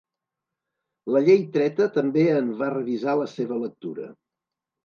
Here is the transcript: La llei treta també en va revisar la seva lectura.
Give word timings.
La 1.15 1.21
llei 1.27 1.43
treta 1.57 1.87
també 1.99 2.25
en 2.39 2.49
va 2.63 2.73
revisar 2.79 3.17
la 3.23 3.31
seva 3.37 3.63
lectura. 3.67 4.09